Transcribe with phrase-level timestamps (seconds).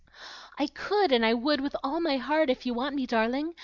[0.57, 3.53] "I could and I would with all my heart, if you want me, darling!